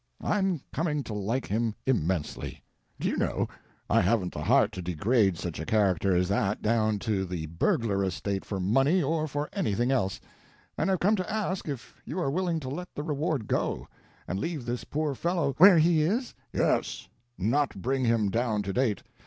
[0.23, 2.63] I'm coming to like him immensely.
[2.99, 3.47] Do you know,
[3.87, 8.03] I haven't the heart to degrade such a character as that down to the burglar
[8.03, 10.19] estate for money or for anything else;
[10.75, 13.87] and I've come to ask if you are willing to let the reward go,
[14.27, 19.03] and leave this poor fellow— "Where he is?" "Yes—not bring him down to date."